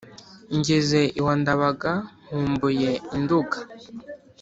ngeze 0.57 1.01
iwa 1.19 1.33
ndabaga 1.41 1.91
nkumbuye 2.25 2.91
i 3.15 3.17
nduga 3.21 3.57